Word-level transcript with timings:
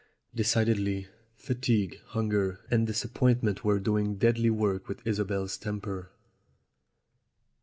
Decidedly, 0.33 1.09
fatigue, 1.35 2.01
hunger, 2.05 2.59
and 2.71 2.87
disappointment 2.87 3.63
were 3.63 3.79
doing 3.79 4.15
deadly 4.17 4.49
work 4.49 4.87
with 4.87 5.05
Isobel's 5.05 5.57
temper. 5.59 6.09